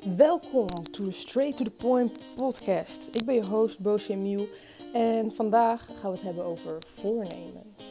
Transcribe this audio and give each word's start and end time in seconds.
Welkom 0.00 0.70
to 0.92 1.02
the 1.04 1.10
Straight 1.10 1.56
to 1.56 1.64
the 1.64 1.70
Point 1.70 2.34
podcast. 2.36 3.08
Ik 3.12 3.24
ben 3.24 3.34
je 3.34 3.46
host 3.46 3.78
Boos 3.78 4.08
Miel 4.08 4.48
en 4.92 5.34
vandaag 5.34 5.86
gaan 5.86 6.10
we 6.10 6.16
het 6.16 6.26
hebben 6.26 6.44
over 6.44 6.82
voornemens. 6.82 7.84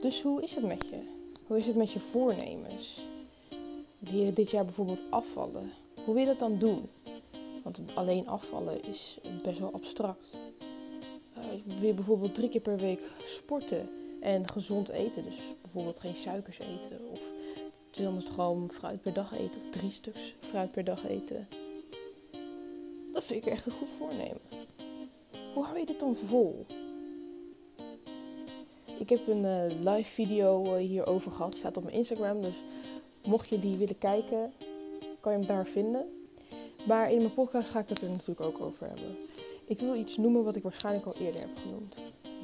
Dus 0.00 0.22
hoe 0.22 0.42
is 0.42 0.54
het 0.54 0.66
met 0.66 0.88
je? 0.88 0.98
Hoe 1.46 1.58
is 1.58 1.66
het 1.66 1.76
met 1.76 1.92
je 1.92 1.98
voornemens? 1.98 3.04
Wil 3.98 4.20
je 4.20 4.32
dit 4.32 4.50
jaar 4.50 4.64
bijvoorbeeld 4.64 5.00
afvallen? 5.10 5.72
Hoe 6.04 6.14
wil 6.14 6.22
je 6.22 6.28
dat 6.28 6.38
dan 6.38 6.58
doen? 6.58 6.88
Want 7.62 7.80
alleen 7.94 8.28
afvallen 8.28 8.82
is 8.82 9.18
best 9.44 9.58
wel 9.58 9.72
abstract. 9.72 10.30
Uh, 11.38 11.44
wil 11.78 11.88
je 11.88 11.94
bijvoorbeeld 11.94 12.34
drie 12.34 12.48
keer 12.48 12.60
per 12.60 12.76
week 12.76 13.00
sporten 13.24 13.88
en 14.20 14.50
gezond 14.50 14.88
eten? 14.88 15.24
Dus 15.24 15.54
bijvoorbeeld 15.62 16.00
geen 16.00 16.14
suikers 16.14 16.58
eten 16.58 17.00
of 17.10 17.20
200 17.96 18.28
gram 18.28 18.70
fruit 18.70 19.02
per 19.02 19.12
dag 19.12 19.32
eten 19.32 19.60
of 19.60 19.70
drie 19.70 19.90
stuks 19.90 20.34
fruit 20.38 20.70
per 20.70 20.84
dag 20.84 21.08
eten. 21.08 21.48
Dat 23.12 23.24
vind 23.24 23.46
ik 23.46 23.52
echt 23.52 23.66
een 23.66 23.72
goed 23.72 23.88
voornemen. 23.98 24.40
Hoe 25.54 25.64
hou 25.64 25.78
je 25.78 25.86
dit 25.86 26.00
dan 26.00 26.16
vol? 26.16 26.66
Ik 28.98 29.08
heb 29.08 29.26
een 29.26 29.44
uh, 29.44 29.94
live 29.94 30.10
video 30.10 30.64
uh, 30.64 30.76
hierover 30.76 31.30
gehad. 31.30 31.54
Staat 31.54 31.76
op 31.76 31.84
mijn 31.84 31.96
Instagram. 31.96 32.40
Dus 32.40 32.54
mocht 33.26 33.48
je 33.48 33.60
die 33.60 33.78
willen 33.78 33.98
kijken, 33.98 34.52
kan 35.20 35.32
je 35.32 35.38
hem 35.38 35.46
daar 35.46 35.66
vinden. 35.66 36.26
Maar 36.86 37.10
in 37.10 37.18
mijn 37.18 37.34
podcast 37.34 37.68
ga 37.68 37.78
ik 37.78 37.88
het 37.88 38.00
er 38.00 38.10
natuurlijk 38.10 38.40
ook 38.40 38.60
over 38.60 38.86
hebben. 38.86 39.16
Ik 39.66 39.80
wil 39.80 39.94
iets 39.94 40.16
noemen 40.16 40.44
wat 40.44 40.56
ik 40.56 40.62
waarschijnlijk 40.62 41.06
al 41.06 41.14
eerder 41.14 41.40
heb 41.40 41.56
genoemd. 41.56 41.94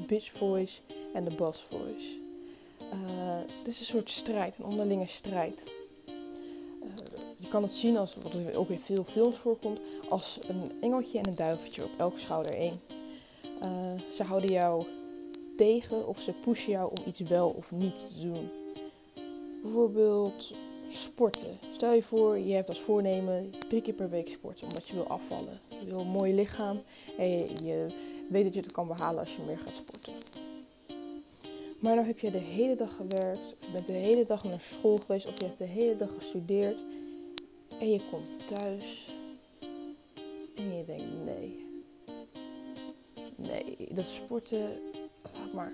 Bitch 0.07 0.33
voice 0.33 0.81
en 1.15 1.25
de 1.25 1.35
boss 1.35 1.63
voice. 1.63 2.22
Uh, 2.93 2.99
het 3.59 3.67
is 3.67 3.81
een 3.81 3.87
soort 3.87 4.11
strijd, 4.11 4.59
een 4.59 4.65
onderlinge 4.65 5.07
strijd. 5.07 5.73
Uh, 6.07 6.91
je 7.39 7.49
kan 7.49 7.63
het 7.63 7.73
zien 7.73 7.97
als, 7.97 8.15
wat 8.15 8.55
ook 8.57 8.69
in 8.69 8.81
veel 8.81 9.05
films 9.05 9.37
voorkomt, 9.37 9.81
als 10.09 10.39
een 10.49 10.73
engeltje 10.81 11.19
en 11.19 11.27
een 11.27 11.35
duiveltje 11.35 11.85
op 11.85 11.91
elke 11.99 12.21
schouder 12.21 12.55
één. 12.55 12.81
Uh, 13.67 14.01
ze 14.13 14.23
houden 14.23 14.51
jou 14.51 14.85
tegen 15.57 16.09
of 16.09 16.21
ze 16.21 16.33
pushen 16.33 16.71
jou 16.71 16.91
om 16.91 16.99
iets 17.07 17.21
wel 17.21 17.49
of 17.49 17.71
niet 17.71 17.99
te 17.99 18.21
doen. 18.27 18.51
Bijvoorbeeld 19.63 20.51
sporten. 20.89 21.51
Stel 21.75 21.93
je 21.93 22.03
voor, 22.03 22.39
je 22.39 22.55
hebt 22.55 22.69
als 22.69 22.81
voornemen 22.81 23.51
drie 23.69 23.83
keer 23.83 23.95
per 23.95 24.11
week 24.11 24.29
sporten 24.29 24.67
omdat 24.67 24.89
je 24.89 24.95
wil 24.95 25.07
afvallen. 25.07 25.61
Je 25.69 25.85
wil 25.85 26.01
een 26.01 26.07
mooi 26.07 26.35
lichaam 26.35 26.83
en 27.19 27.29
je, 27.29 27.65
je 27.65 27.87
weet 28.29 28.45
dat 28.45 28.55
je 28.55 28.61
het 28.61 28.73
kan 28.73 28.87
behalen 28.87 29.21
als 29.21 29.37
je 29.37 29.43
meer 29.47 29.59
gaat 29.59 29.75
sporten. 29.75 30.02
Maar 31.83 31.97
dan 31.97 32.05
heb 32.05 32.19
je 32.19 32.31
de 32.31 32.39
hele 32.39 32.75
dag 32.75 32.97
gewerkt, 32.97 33.55
of 33.61 33.73
bent 33.73 33.87
de 33.87 33.93
hele 33.93 34.25
dag 34.25 34.45
naar 34.45 34.61
school 34.61 34.97
geweest, 34.97 35.27
of 35.27 35.39
je 35.39 35.45
hebt 35.45 35.59
de 35.59 35.65
hele 35.65 35.97
dag 35.97 36.09
gestudeerd. 36.17 36.79
En 37.81 37.91
je 37.91 38.01
komt 38.11 38.49
thuis 38.49 39.07
en 40.57 40.77
je 40.77 40.85
denkt: 40.85 41.25
nee. 41.25 41.67
Nee, 43.37 43.89
dat 43.91 44.05
sporten, 44.05 44.69
laat 45.35 45.53
maar. 45.53 45.73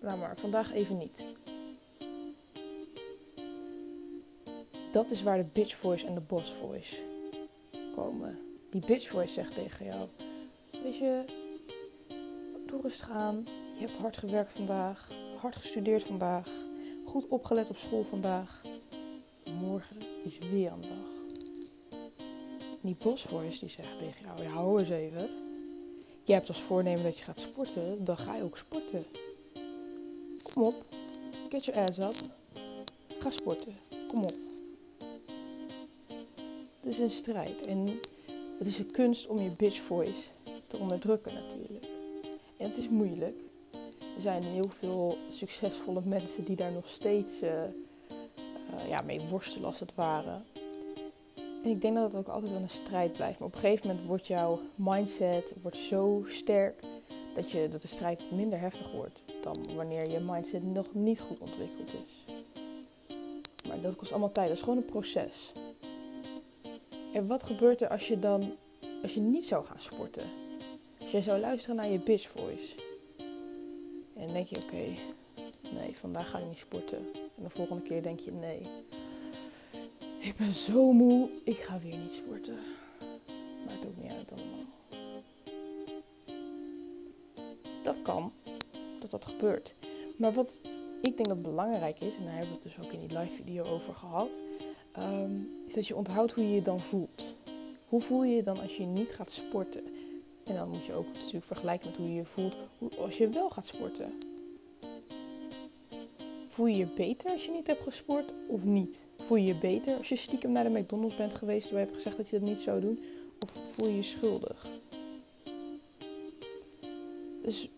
Laat 0.00 0.18
maar, 0.18 0.38
vandaag 0.38 0.72
even 0.72 0.98
niet. 0.98 1.24
Dat 4.92 5.10
is 5.10 5.22
waar 5.22 5.38
de 5.38 5.48
bitch 5.52 5.74
voice 5.74 6.06
en 6.06 6.14
de 6.14 6.20
boss 6.20 6.52
voice 6.52 6.96
komen. 7.94 8.38
Die 8.70 8.82
bitch 8.86 9.08
voice 9.08 9.32
zegt 9.32 9.54
tegen 9.54 9.84
jou: 9.84 10.08
Weet 10.82 10.96
je, 10.96 11.24
doe 12.66 12.80
rustig 12.80 13.10
aan. 13.10 13.44
Je 13.78 13.86
hebt 13.86 13.98
hard 13.98 14.16
gewerkt 14.16 14.52
vandaag 14.52 15.08
hard 15.38 15.56
gestudeerd 15.56 16.02
vandaag, 16.02 16.48
goed 17.04 17.26
opgelet 17.28 17.68
op 17.68 17.76
school 17.76 18.04
vandaag. 18.04 18.62
Morgen 19.60 19.96
is 20.24 20.38
weer 20.38 20.72
een 20.72 20.80
dag. 20.80 21.36
Die 22.80 22.96
bosvoice 22.98 23.58
die 23.58 23.68
zegt 23.68 23.98
tegen 23.98 24.24
jou, 24.24 24.42
ja 24.42 24.50
hou 24.50 24.80
eens 24.80 24.90
even. 24.90 25.30
Je 26.24 26.32
hebt 26.32 26.48
als 26.48 26.60
voornemen 26.60 27.02
dat 27.02 27.18
je 27.18 27.24
gaat 27.24 27.40
sporten, 27.40 28.04
dan 28.04 28.18
ga 28.18 28.36
je 28.36 28.42
ook 28.42 28.58
sporten. 28.58 29.04
Kom 30.52 30.62
op, 30.62 30.74
get 31.48 31.64
your 31.64 31.80
ass 31.80 31.98
up. 31.98 32.30
Ga 33.18 33.30
sporten, 33.30 33.76
kom 34.08 34.22
op. 34.22 34.36
Het 36.80 36.94
is 36.94 36.98
een 36.98 37.10
strijd 37.10 37.66
en 37.66 37.86
het 38.58 38.66
is 38.66 38.78
een 38.78 38.90
kunst 38.90 39.26
om 39.26 39.38
je 39.38 39.50
bitch 39.56 39.80
voice 39.80 40.22
te 40.66 40.76
onderdrukken 40.76 41.34
natuurlijk. 41.34 41.86
En 42.56 42.68
het 42.68 42.76
is 42.76 42.88
moeilijk, 42.88 43.36
zijn 44.20 44.42
heel 44.42 44.70
veel 44.78 45.16
succesvolle 45.30 46.00
mensen 46.04 46.44
die 46.44 46.56
daar 46.56 46.72
nog 46.72 46.88
steeds 46.88 47.42
uh, 47.42 47.50
uh, 47.50 48.88
ja, 48.88 48.98
mee 49.04 49.20
worstelen 49.30 49.68
als 49.68 49.80
het 49.80 49.94
ware. 49.94 50.34
En 51.64 51.70
ik 51.70 51.80
denk 51.80 51.94
dat 51.94 52.04
het 52.04 52.16
ook 52.16 52.28
altijd 52.28 52.52
wel 52.52 52.60
een 52.60 52.70
strijd 52.70 53.12
blijft. 53.12 53.38
Maar 53.38 53.48
op 53.48 53.54
een 53.54 53.60
gegeven 53.60 53.86
moment 53.86 54.06
wordt 54.06 54.26
jouw 54.26 54.60
mindset 54.74 55.52
wordt 55.62 55.76
zo 55.76 56.24
sterk 56.26 56.80
dat, 57.34 57.50
je, 57.50 57.68
dat 57.68 57.82
de 57.82 57.88
strijd 57.88 58.24
minder 58.32 58.60
heftig 58.60 58.92
wordt 58.92 59.22
dan 59.42 59.56
wanneer 59.76 60.10
je 60.10 60.20
mindset 60.20 60.62
nog 60.62 60.94
niet 60.94 61.20
goed 61.20 61.38
ontwikkeld 61.38 61.94
is. 61.94 62.34
Maar 63.68 63.80
dat 63.80 63.96
kost 63.96 64.10
allemaal 64.10 64.32
tijd. 64.32 64.48
Dat 64.48 64.56
is 64.56 64.62
gewoon 64.62 64.78
een 64.78 64.84
proces. 64.84 65.52
En 67.12 67.26
wat 67.26 67.42
gebeurt 67.42 67.82
er 67.82 67.88
als 67.88 68.08
je 68.08 68.18
dan 68.18 68.42
als 69.02 69.14
je 69.14 69.20
niet 69.20 69.46
zou 69.46 69.64
gaan 69.64 69.80
sporten? 69.80 70.26
Als 71.00 71.10
je 71.10 71.20
zou 71.20 71.40
luisteren 71.40 71.76
naar 71.76 71.88
je 71.88 71.98
bitch 71.98 72.28
voice 72.28 72.87
en 74.18 74.28
denk 74.28 74.46
je, 74.46 74.56
oké, 74.56 74.84
nee, 75.74 75.96
vandaag 75.98 76.30
ga 76.30 76.38
ik 76.38 76.46
niet 76.46 76.58
sporten. 76.58 76.98
En 77.36 77.42
de 77.42 77.50
volgende 77.50 77.82
keer 77.82 78.02
denk 78.02 78.20
je, 78.20 78.32
nee, 78.32 78.60
ik 80.20 80.36
ben 80.36 80.52
zo 80.52 80.92
moe, 80.92 81.28
ik 81.44 81.58
ga 81.58 81.78
weer 81.78 81.98
niet 81.98 82.12
sporten. 82.12 82.58
Maakt 83.66 83.86
ook 83.86 83.96
niet 84.02 84.12
uit 84.12 84.32
allemaal. 84.32 84.64
Dat 87.82 88.02
kan, 88.02 88.32
dat 89.00 89.10
dat 89.10 89.26
gebeurt. 89.26 89.74
Maar 90.16 90.32
wat 90.32 90.56
ik 91.00 91.16
denk 91.16 91.28
dat 91.28 91.42
belangrijk 91.42 91.98
is, 92.00 92.16
en 92.16 92.24
daar 92.24 92.32
hebben 92.32 92.48
we 92.48 92.54
het 92.54 92.76
dus 92.76 92.86
ook 92.86 92.92
in 92.92 93.06
die 93.06 93.18
live 93.18 93.34
video 93.34 93.64
over 93.64 93.94
gehad, 93.94 94.40
um, 94.98 95.48
is 95.66 95.74
dat 95.74 95.86
je 95.86 95.96
onthoudt 95.96 96.32
hoe 96.32 96.44
je 96.44 96.54
je 96.54 96.62
dan 96.62 96.80
voelt. 96.80 97.34
Hoe 97.88 98.00
voel 98.00 98.24
je 98.24 98.36
je 98.36 98.42
dan 98.42 98.60
als 98.60 98.76
je 98.76 98.84
niet 98.84 99.10
gaat 99.10 99.30
sporten? 99.30 99.97
En 100.48 100.54
dan 100.54 100.68
moet 100.68 100.84
je 100.84 100.92
ook 100.92 101.06
natuurlijk 101.12 101.44
vergelijken 101.44 101.90
met 101.90 101.98
hoe 101.98 102.08
je 102.08 102.14
je 102.14 102.24
voelt 102.24 102.54
als 102.98 103.16
je 103.16 103.28
wel 103.28 103.50
gaat 103.50 103.66
sporten. 103.66 104.12
Voel 106.48 106.66
je 106.66 106.76
je 106.76 106.86
beter 106.86 107.30
als 107.30 107.44
je 107.44 107.50
niet 107.50 107.66
hebt 107.66 107.82
gesport 107.82 108.32
of 108.46 108.64
niet? 108.64 109.04
Voel 109.16 109.36
je 109.36 109.46
je 109.46 109.58
beter 109.58 109.96
als 109.96 110.08
je 110.08 110.16
stiekem 110.16 110.52
naar 110.52 110.64
de 110.64 110.78
McDonald's 110.78 111.16
bent 111.16 111.34
geweest 111.34 111.70
waar 111.70 111.80
je 111.80 111.86
hebt 111.86 111.96
gezegd 111.96 112.16
dat 112.16 112.28
je 112.28 112.38
dat 112.38 112.48
niet 112.48 112.58
zou 112.58 112.80
doen? 112.80 113.04
Of 113.40 113.74
voel 113.74 113.88
je 113.88 113.96
je 113.96 114.02
schuldig? 114.02 114.66
Dus 117.42 117.68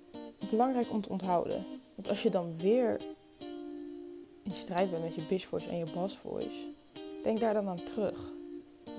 belangrijk 0.51 0.91
om 0.91 1.01
te 1.01 1.09
onthouden. 1.09 1.65
Want 1.95 2.09
als 2.09 2.23
je 2.23 2.31
dan 2.31 2.59
weer 2.59 3.01
in 4.43 4.53
strijd 4.53 4.91
bent 4.91 5.03
met 5.03 5.15
je 5.15 5.27
bitch 5.29 5.53
en 5.69 5.77
je 5.77 5.87
boss 5.95 6.19
denk 7.23 7.41
daar 7.41 7.55
dan 7.55 7.69
aan 7.69 7.85
terug. 7.85 8.33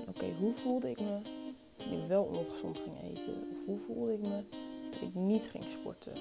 Oké, 0.08 0.26
hoe 0.40 0.52
voelde 0.54 0.90
ik 0.90 1.00
me 1.00 1.41
toen 1.82 2.02
ik 2.02 2.08
wel 2.08 2.22
ongezond 2.22 2.78
ging 2.78 2.94
eten? 3.02 3.34
Of 3.34 3.66
hoe 3.66 3.78
voelde 3.86 4.12
ik 4.12 4.20
me 4.20 4.42
toen 4.90 5.08
ik 5.08 5.14
niet 5.14 5.42
ging 5.50 5.64
sporten? 5.64 6.12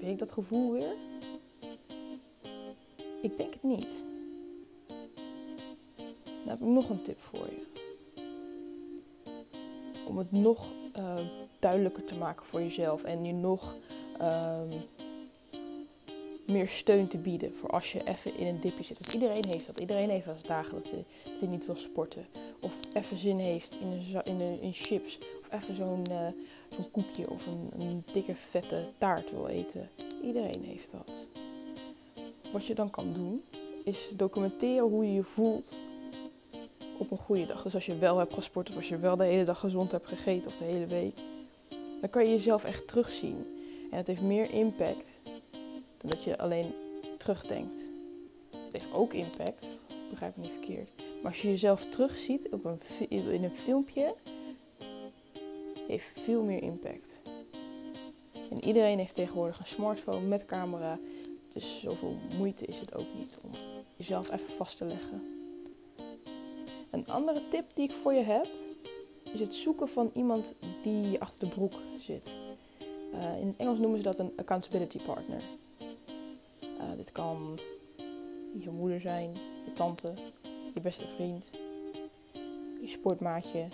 Weet 0.00 0.10
ik 0.10 0.18
dat 0.18 0.32
gevoel 0.32 0.72
weer? 0.72 0.94
Ik 3.22 3.36
denk 3.36 3.52
het 3.52 3.62
niet. 3.62 4.02
Dan 6.24 6.48
heb 6.48 6.60
ik 6.60 6.66
nog 6.66 6.88
een 6.88 7.02
tip 7.02 7.20
voor 7.20 7.48
je. 7.48 7.66
Om 10.08 10.18
het 10.18 10.32
nog 10.32 10.66
uh, 11.00 11.14
duidelijker 11.58 12.04
te 12.04 12.18
maken 12.18 12.46
voor 12.46 12.60
jezelf 12.60 13.02
en 13.04 13.24
je 13.24 13.32
nog 13.32 13.76
uh, 14.20 14.60
meer 16.54 16.68
steun 16.68 17.08
te 17.08 17.18
bieden 17.18 17.54
voor 17.54 17.70
als 17.70 17.92
je 17.92 18.00
even 18.04 18.36
in 18.38 18.46
een 18.46 18.60
dipje 18.60 18.84
zit. 18.84 18.98
Want 18.98 19.12
iedereen 19.12 19.44
heeft 19.48 19.66
dat. 19.66 19.80
Iedereen 19.80 20.10
heeft 20.10 20.24
wel 20.24 20.34
eens 20.34 20.44
dagen 20.44 20.74
dat 20.74 20.90
hij, 20.90 21.48
niet 21.48 21.66
wil 21.66 21.76
sporten. 21.76 22.26
Of 22.60 22.74
even 22.92 23.18
zin 23.18 23.38
heeft 23.38 23.76
in, 23.80 23.86
een, 23.86 24.24
in, 24.24 24.58
een, 24.62 24.72
chips. 24.72 25.18
Of 25.40 25.60
even 25.60 25.74
zo'n 25.74 26.04
uh, 26.10 26.28
zo'n 26.68 26.90
koekje 26.90 27.30
of 27.30 27.46
een, 27.46 27.70
een 27.78 28.04
dikke 28.12 28.34
vette 28.34 28.84
taart 28.98 29.30
wil 29.30 29.46
eten. 29.46 29.90
Iedereen 30.22 30.64
heeft 30.64 30.90
dat. 30.90 31.28
Wat 32.52 32.66
je 32.66 32.74
dan 32.74 32.90
kan 32.90 33.12
doen, 33.12 33.42
is 33.84 34.08
documenteren 34.12 34.88
hoe 34.88 35.06
je 35.06 35.12
je 35.12 35.22
voelt 35.22 35.76
op 36.98 37.10
een 37.10 37.18
goede 37.18 37.46
dag. 37.46 37.62
Dus 37.62 37.74
als 37.74 37.86
je 37.86 37.98
wel 37.98 38.18
hebt 38.18 38.32
gesport 38.32 38.68
of 38.70 38.76
als 38.76 38.88
je 38.88 38.98
wel 38.98 39.16
de 39.16 39.24
hele 39.24 39.44
dag 39.44 39.58
gezond 39.58 39.92
hebt 39.92 40.08
gegeten 40.08 40.46
of 40.46 40.56
de 40.56 40.64
hele 40.64 40.86
week, 40.86 41.16
dan 42.00 42.10
kan 42.10 42.24
je 42.24 42.30
jezelf 42.30 42.64
echt 42.64 42.88
terugzien. 42.88 43.46
En 43.90 43.96
het 43.96 44.06
heeft 44.06 44.22
meer 44.22 44.50
impact 44.50 45.20
dat 46.08 46.24
je 46.24 46.38
alleen 46.38 46.74
terugdenkt. 47.18 47.78
Het 48.50 48.82
heeft 48.82 48.92
ook 48.92 49.12
impact, 49.12 49.66
begrijp 50.10 50.36
me 50.36 50.42
niet 50.42 50.52
verkeerd. 50.52 50.90
Maar 51.22 51.32
als 51.32 51.42
je 51.42 51.48
jezelf 51.48 51.86
terugziet 51.86 52.48
op 52.50 52.64
een, 52.64 52.80
in 53.08 53.44
een 53.44 53.50
filmpje, 53.50 54.14
heeft 55.88 56.20
veel 56.20 56.42
meer 56.42 56.62
impact. 56.62 57.22
En 58.50 58.64
iedereen 58.66 58.98
heeft 58.98 59.14
tegenwoordig 59.14 59.58
een 59.58 59.66
smartphone 59.66 60.26
met 60.26 60.46
camera. 60.46 60.98
Dus 61.52 61.80
zoveel 61.80 62.16
moeite 62.38 62.66
is 62.66 62.78
het 62.78 62.94
ook 62.94 63.06
niet 63.16 63.40
om 63.44 63.50
jezelf 63.96 64.32
even 64.32 64.50
vast 64.50 64.76
te 64.76 64.84
leggen. 64.84 65.22
Een 66.90 67.06
andere 67.06 67.40
tip 67.48 67.64
die 67.74 67.84
ik 67.84 67.94
voor 67.94 68.12
je 68.12 68.22
heb, 68.22 68.48
is 69.32 69.40
het 69.40 69.54
zoeken 69.54 69.88
van 69.88 70.10
iemand 70.14 70.54
die 70.82 71.20
achter 71.20 71.48
de 71.48 71.54
broek 71.54 71.74
zit. 71.98 72.34
Uh, 73.14 73.40
in 73.40 73.46
het 73.46 73.56
Engels 73.56 73.78
noemen 73.78 74.02
ze 74.02 74.10
dat 74.10 74.18
een 74.18 74.32
accountability 74.36 75.04
partner. 75.04 75.42
Uh, 76.78 76.96
dit 76.96 77.12
kan 77.12 77.58
je 78.58 78.70
moeder 78.70 79.00
zijn, 79.00 79.30
je 79.64 79.72
tante, 79.72 80.12
je 80.74 80.80
beste 80.80 81.06
vriend, 81.06 81.50
je 82.80 82.88
sportmaatje. 82.88 83.64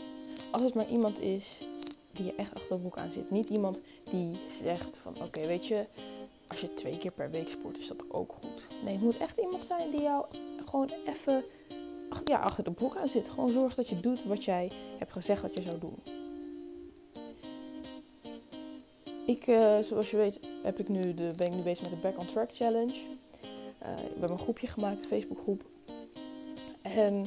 Als 0.52 0.62
het 0.62 0.75
maar 0.75 0.88
iemand 0.88 1.20
is 1.20 1.67
die 2.12 2.25
je 2.25 2.35
echt 2.35 2.55
achter 2.55 2.69
de 2.69 2.76
broek 2.76 2.99
aan 2.99 3.12
zit. 3.12 3.31
Niet 3.31 3.50
iemand 3.50 3.81
die 4.11 4.31
zegt 4.62 4.99
van 4.99 5.23
oké, 5.23 5.47
weet 5.47 5.67
je, 5.67 5.87
als 6.49 6.61
je 6.61 6.75
twee 6.75 6.99
keer 6.99 7.12
per 7.12 7.31
week 7.31 7.49
sport 7.49 7.79
is 7.79 7.87
dat 7.87 8.05
ook 8.08 8.32
goed. 8.41 8.82
Nee, 8.85 8.93
het 8.93 9.02
moet 9.02 9.17
echt 9.17 9.38
iemand 9.38 9.64
zijn 9.64 9.91
die 9.91 10.02
jou 10.02 10.25
gewoon 10.64 10.91
even 11.06 11.44
ja, 12.26 12.38
achter 12.38 12.64
de 12.64 12.70
broek 12.70 12.97
aan 12.97 13.08
zit. 13.08 13.29
Gewoon 13.29 13.50
zorg 13.50 13.75
dat 13.75 13.88
je 13.88 14.00
doet 14.00 14.25
wat 14.25 14.44
jij 14.44 14.70
hebt 14.99 15.12
gezegd 15.12 15.43
dat 15.43 15.56
je 15.56 15.62
zou 15.62 15.81
doen. 15.81 15.99
Ik, 19.27 19.47
uh, 19.47 19.79
zoals 19.79 20.11
je 20.11 20.17
weet, 20.17 20.39
heb 20.63 20.79
ik 20.79 20.89
nu 20.89 21.01
de, 21.15 21.29
ben 21.37 21.47
ik 21.47 21.55
nu 21.55 21.63
bezig 21.63 21.83
met 21.83 21.91
de 21.91 22.09
Back 22.09 22.19
on 22.19 22.27
Track 22.27 22.51
Challenge. 22.53 22.95
Uh, 22.95 23.97
we 23.97 24.11
hebben 24.11 24.31
een 24.31 24.39
groepje 24.39 24.67
gemaakt, 24.67 24.99
een 24.99 25.11
Facebookgroep. 25.11 25.63
En 26.83 27.27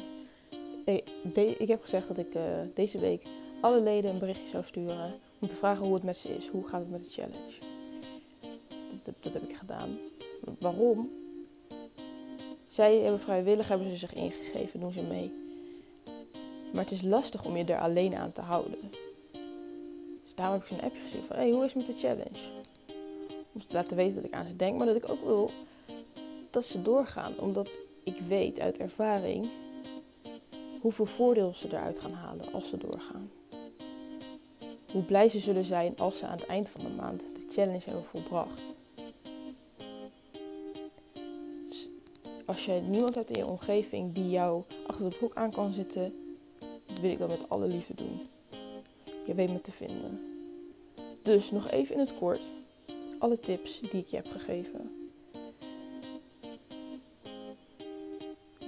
ik, 0.86 1.10
ik 1.58 1.68
heb 1.68 1.82
gezegd 1.82 2.08
dat 2.08 2.18
ik 2.18 2.38
deze 2.74 3.00
week 3.00 3.28
alle 3.62 3.82
leden 3.82 4.12
een 4.12 4.20
berichtje 4.20 4.50
zou 4.50 4.64
sturen 4.64 5.14
om 5.40 5.48
te 5.48 5.56
vragen 5.56 5.86
hoe 5.86 5.94
het 5.94 6.04
met 6.04 6.18
ze 6.18 6.36
is. 6.36 6.48
Hoe 6.48 6.68
gaat 6.68 6.80
het 6.80 6.90
met 6.90 7.00
de 7.00 7.12
challenge? 7.12 7.58
Dat, 9.04 9.14
dat 9.20 9.34
heb 9.34 9.44
ik 9.44 9.56
gedaan. 9.56 9.98
Waarom? 10.60 11.12
Zij 12.68 12.96
hebben 12.96 13.20
vrijwillig 13.20 13.68
hebben 13.68 13.90
ze 13.90 13.98
zich 13.98 14.14
ingeschreven, 14.14 14.80
doen 14.80 14.92
ze 14.92 15.04
mee. 15.04 15.32
Maar 16.74 16.84
het 16.84 16.92
is 16.92 17.02
lastig 17.02 17.46
om 17.46 17.58
je 17.58 17.64
er 17.64 17.80
alleen 17.80 18.16
aan 18.16 18.32
te 18.32 18.42
houden. 18.42 18.80
Dus 20.34 20.42
daarom 20.44 20.60
heb 20.60 20.70
ik 20.70 20.78
een 20.78 20.84
appje 20.84 21.02
gestuurd 21.02 21.26
van, 21.26 21.36
hey, 21.36 21.52
hoe 21.52 21.66
is 21.66 21.74
het 21.74 21.88
met 21.88 21.96
de 21.96 22.02
challenge? 22.02 22.40
Om 23.54 23.68
te 23.68 23.74
laten 23.74 23.96
weten 23.96 24.16
dat 24.16 24.24
ik 24.24 24.34
aan 24.34 24.46
ze 24.46 24.56
denk, 24.56 24.78
maar 24.78 24.88
dat 24.88 24.98
ik 24.98 25.10
ook 25.10 25.22
wil 25.22 25.50
dat 26.50 26.66
ze 26.66 26.82
doorgaan. 26.82 27.40
Omdat 27.40 27.80
ik 28.04 28.20
weet 28.28 28.60
uit 28.60 28.78
ervaring 28.78 29.50
hoeveel 30.82 31.06
voordeel 31.06 31.54
ze 31.56 31.68
eruit 31.68 32.00
gaan 32.00 32.12
halen 32.14 32.54
als 32.54 32.70
ze 32.70 32.78
doorgaan. 32.78 33.32
Hoe 34.92 35.04
blij 35.04 35.30
ze 35.30 35.40
zullen 35.40 35.66
zijn 35.66 35.98
als 35.98 36.18
ze 36.18 36.26
aan 36.26 36.38
het 36.38 36.46
eind 36.46 36.70
van 36.70 36.82
de 36.82 36.90
maand 36.90 37.20
de 37.20 37.46
challenge 37.52 37.86
hebben 37.86 38.04
volbracht. 38.04 38.62
Dus 41.68 41.90
als 42.46 42.66
je 42.66 42.72
niemand 42.72 43.16
hebt 43.16 43.30
in 43.30 43.38
je 43.38 43.50
omgeving 43.50 44.14
die 44.14 44.30
jou 44.30 44.64
achter 44.88 45.10
de 45.10 45.18
broek 45.18 45.36
aan 45.36 45.52
kan 45.52 45.72
zitten, 45.72 46.36
wil 47.02 47.12
ik 47.12 47.20
dat 47.20 47.30
met 47.30 47.50
alle 47.50 47.68
liefde 47.68 47.96
doen. 47.96 48.28
Je 49.26 49.34
weet 49.34 49.52
me 49.52 49.62
te 49.62 49.72
vinden. 49.72 50.20
Dus 51.22 51.52
nog 51.52 51.70
even 51.70 51.96
in 51.96 52.02
het 52.02 52.18
kort 52.18 52.40
alle 53.18 53.40
tips 53.40 53.80
die 53.80 54.02
ik 54.02 54.08
je 54.08 54.16
heb 54.16 54.28
gegeven. 54.28 55.12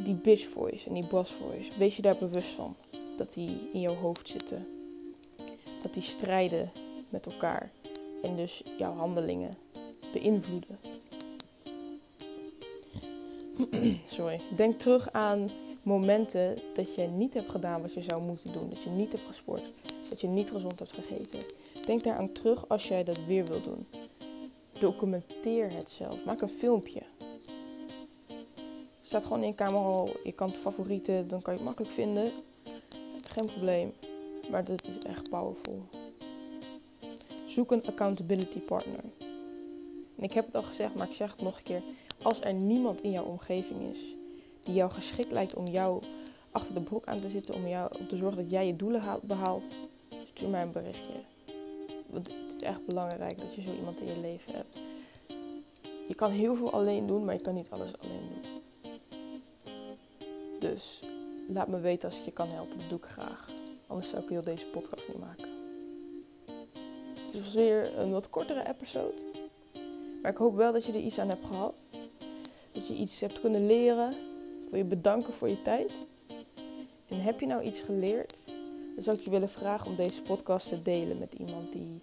Die 0.04 0.14
bitch 0.14 0.48
voice 0.48 0.88
en 0.88 0.94
die 0.94 1.08
boss 1.08 1.32
voice, 1.32 1.78
wees 1.78 1.96
je 1.96 2.02
daar 2.02 2.18
bewust 2.18 2.48
van 2.48 2.76
dat 3.18 3.34
die 3.34 3.70
in 3.74 3.80
jouw 3.80 3.96
hoofd 3.96 4.28
zitten 4.28 4.68
dat 5.82 5.94
die 5.94 6.04
strijden 6.04 6.72
met 7.10 7.26
elkaar 7.26 7.72
en 8.22 8.36
dus 8.36 8.64
jouw 8.78 8.94
handelingen 8.94 9.52
beïnvloeden. 10.14 10.80
Sorry. 14.08 14.42
Denk 14.56 14.80
terug 14.80 15.12
aan 15.12 15.50
momenten 15.84 16.58
dat 16.74 16.96
je 16.96 17.02
niet 17.02 17.34
hebt 17.34 17.50
gedaan 17.50 17.82
wat 17.82 17.94
je 17.94 18.02
zou 18.02 18.26
moeten 18.26 18.54
doen. 18.54 18.70
Dat 18.70 18.84
je 18.84 18.90
niet 18.90 19.12
hebt 19.12 19.24
gesport. 19.24 19.64
Dat 20.16 20.24
je 20.24 20.30
niet 20.30 20.52
gezond 20.52 20.80
hebt 20.80 20.94
gegeten. 20.94 21.40
Denk 21.86 22.04
daaraan 22.04 22.32
terug 22.32 22.70
als 22.70 22.88
jij 22.88 23.04
dat 23.04 23.26
weer 23.26 23.46
wilt 23.46 23.64
doen. 23.64 23.88
Documenteer 24.80 25.72
het 25.72 25.92
zelf. 25.92 26.26
Maak 26.26 26.42
een 26.42 26.50
filmpje. 26.50 27.02
Staat 29.02 29.24
gewoon 29.24 29.42
in 29.42 29.48
je 29.48 29.56
camera 29.56 30.12
Je 30.24 30.32
kan 30.32 30.48
het 30.48 30.58
favorieten, 30.58 31.28
dan 31.28 31.42
kan 31.42 31.54
je 31.54 31.60
het 31.60 31.68
makkelijk 31.68 31.94
vinden. 31.94 32.32
Geen 33.22 33.46
probleem. 33.46 33.94
Maar 34.52 34.66
dat 34.66 34.80
is 34.82 34.98
echt 35.08 35.30
powerful. 35.30 35.82
Zoek 37.48 37.72
een 37.72 37.86
accountability 37.86 38.60
partner. 38.60 39.04
En 40.18 40.24
ik 40.24 40.34
heb 40.34 40.46
het 40.46 40.56
al 40.56 40.64
gezegd, 40.64 40.96
maar 40.96 41.10
ik 41.10 41.16
zeg 41.16 41.32
het 41.32 41.42
nog 41.42 41.58
een 41.58 41.64
keer. 41.64 41.82
Als 42.22 42.42
er 42.42 42.54
niemand 42.54 43.02
in 43.02 43.12
jouw 43.12 43.26
omgeving 43.26 43.92
is 43.92 44.00
die 44.62 44.74
jou 44.74 44.92
geschikt 44.92 45.32
lijkt 45.32 45.54
om 45.54 45.68
jou 45.68 46.04
achter 46.52 46.74
de 46.74 46.82
broek 46.82 47.06
aan 47.06 47.18
te 47.18 47.30
zitten, 47.30 47.56
om, 47.56 47.68
jou, 47.68 47.92
om 48.00 48.08
te 48.08 48.18
zorgen 48.18 48.42
dat 48.42 48.52
jij 48.52 48.68
je 48.68 48.76
doelen 48.76 49.20
behaalt, 49.22 49.64
stuur 50.36 50.50
mij 50.50 50.62
een 50.62 50.72
berichtje. 50.72 51.14
Want 52.10 52.28
het 52.28 52.62
is 52.62 52.68
echt 52.68 52.86
belangrijk 52.86 53.38
dat 53.38 53.56
je 53.56 53.62
zo 53.62 53.74
iemand 53.74 54.00
in 54.00 54.08
je 54.08 54.20
leven 54.20 54.54
hebt. 54.54 54.80
Je 56.08 56.16
kan 56.16 56.32
heel 56.32 56.56
veel 56.56 56.72
alleen 56.72 57.08
doen, 57.08 57.26
maar 57.26 57.36
je 57.36 57.42
kan 57.42 57.54
niet 57.54 57.70
alles 57.70 57.92
alleen 58.00 58.30
doen. 58.34 58.62
Dus 60.60 61.00
laat 61.48 61.68
me 61.68 61.80
weten 61.80 62.10
als 62.10 62.20
ik 62.20 62.26
je 62.26 62.32
kan 62.32 62.48
helpen. 62.48 62.80
Dat 62.80 62.90
doe 62.90 62.98
ik 62.98 63.06
graag. 63.06 63.46
Anders 63.88 64.10
zou 64.10 64.24
ik 64.24 64.30
heel 64.30 64.42
deze 64.42 64.66
podcast 64.66 65.08
niet 65.08 65.20
maken. 65.20 65.50
Het 67.26 67.44
was 67.44 67.54
weer 67.54 68.00
een 68.00 68.12
wat 68.12 68.30
kortere 68.30 68.68
episode. 68.68 69.22
Maar 70.22 70.32
ik 70.32 70.38
hoop 70.38 70.56
wel 70.56 70.74
dat 70.74 70.86
je 70.86 70.92
er 70.92 71.00
iets 71.00 71.20
aan 71.20 71.30
hebt 71.30 71.46
gehad. 71.46 71.84
Dat 72.72 72.88
je 72.88 72.96
iets 72.96 73.20
hebt 73.20 73.40
kunnen 73.40 73.66
leren. 73.66 74.12
Ik 74.12 74.70
wil 74.70 74.80
je 74.80 74.86
bedanken 74.86 75.34
voor 75.34 75.50
je 75.50 75.62
tijd. 75.62 75.94
En 77.08 77.22
heb 77.22 77.40
je 77.40 77.46
nou 77.46 77.64
iets 77.64 77.82
geleerd? 77.82 78.55
Dan 78.96 79.04
zou 79.04 79.18
ik 79.18 79.24
je 79.24 79.30
willen 79.30 79.50
vragen 79.50 79.88
om 79.88 79.96
deze 79.96 80.22
podcast 80.22 80.68
te 80.68 80.82
delen 80.82 81.18
met 81.18 81.34
iemand 81.34 81.72
die 81.72 82.00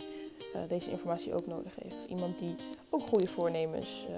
uh, 0.55 0.61
deze 0.69 0.91
informatie 0.91 1.33
ook 1.33 1.47
nodig 1.47 1.75
heeft. 1.83 2.07
Iemand 2.07 2.39
die 2.39 2.55
ook 2.91 3.03
goede 3.03 3.29
voornemens 3.29 4.07
uh, 4.11 4.17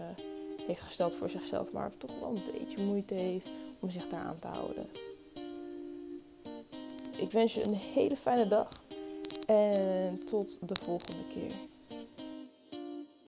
heeft 0.67 0.81
gesteld 0.81 1.15
voor 1.15 1.31
zichzelf, 1.31 1.73
maar 1.73 1.93
toch 1.97 2.21
wel 2.21 2.29
een 2.29 2.43
beetje 2.53 2.85
moeite 2.85 3.15
heeft 3.15 3.51
om 3.81 3.91
zich 3.91 4.09
daar 4.09 4.25
aan 4.25 4.39
te 4.39 4.47
houden. 4.47 4.87
Ik 7.19 7.31
wens 7.31 7.55
je 7.55 7.67
een 7.69 7.75
hele 7.75 8.17
fijne 8.17 8.49
dag 8.49 8.69
en 9.47 10.25
tot 10.25 10.59
de 10.61 10.77
volgende 10.83 11.25
keer. 11.35 11.53